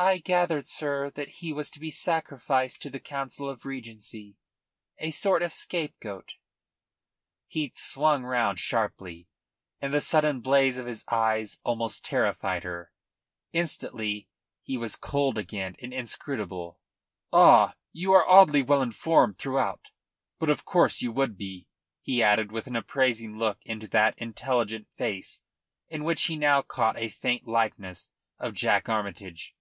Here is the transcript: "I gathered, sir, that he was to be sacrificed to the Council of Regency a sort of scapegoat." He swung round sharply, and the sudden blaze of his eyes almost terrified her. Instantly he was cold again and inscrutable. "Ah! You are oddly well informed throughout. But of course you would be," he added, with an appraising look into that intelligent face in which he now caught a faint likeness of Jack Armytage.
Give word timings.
"I 0.00 0.18
gathered, 0.18 0.68
sir, 0.68 1.10
that 1.16 1.28
he 1.40 1.52
was 1.52 1.72
to 1.72 1.80
be 1.80 1.90
sacrificed 1.90 2.80
to 2.82 2.88
the 2.90 3.00
Council 3.00 3.48
of 3.48 3.64
Regency 3.66 4.36
a 4.98 5.10
sort 5.10 5.42
of 5.42 5.52
scapegoat." 5.52 6.34
He 7.48 7.72
swung 7.74 8.22
round 8.22 8.60
sharply, 8.60 9.26
and 9.80 9.92
the 9.92 10.00
sudden 10.00 10.38
blaze 10.40 10.78
of 10.78 10.86
his 10.86 11.04
eyes 11.08 11.58
almost 11.64 12.04
terrified 12.04 12.62
her. 12.62 12.92
Instantly 13.52 14.28
he 14.62 14.76
was 14.76 14.94
cold 14.94 15.36
again 15.36 15.74
and 15.82 15.92
inscrutable. 15.92 16.78
"Ah! 17.32 17.74
You 17.90 18.12
are 18.12 18.28
oddly 18.28 18.62
well 18.62 18.82
informed 18.82 19.38
throughout. 19.38 19.90
But 20.38 20.48
of 20.48 20.64
course 20.64 21.02
you 21.02 21.10
would 21.10 21.36
be," 21.36 21.66
he 22.02 22.22
added, 22.22 22.52
with 22.52 22.68
an 22.68 22.76
appraising 22.76 23.36
look 23.36 23.58
into 23.64 23.88
that 23.88 24.16
intelligent 24.16 24.92
face 24.92 25.42
in 25.88 26.04
which 26.04 26.22
he 26.26 26.36
now 26.36 26.62
caught 26.62 26.96
a 27.00 27.08
faint 27.08 27.48
likeness 27.48 28.12
of 28.38 28.54
Jack 28.54 28.88
Armytage. 28.88 29.56